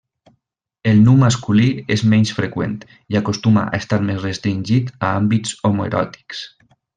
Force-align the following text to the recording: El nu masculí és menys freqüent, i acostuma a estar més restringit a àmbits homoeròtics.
El 0.91 1.01
nu 1.09 1.11
masculí 1.23 1.67
és 1.95 2.03
menys 2.13 2.31
freqüent, 2.37 2.73
i 3.15 3.19
acostuma 3.21 3.67
a 3.67 3.77
estar 3.81 4.01
més 4.09 4.19
restringit 4.27 4.91
a 4.97 5.13
àmbits 5.21 5.55
homoeròtics. 5.71 6.43